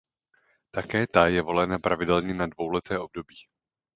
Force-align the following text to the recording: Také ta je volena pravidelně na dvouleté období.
Také 0.71 1.07
ta 1.07 1.27
je 1.27 1.41
volena 1.41 1.79
pravidelně 1.79 2.33
na 2.33 2.47
dvouleté 2.47 2.99
období. 2.99 3.35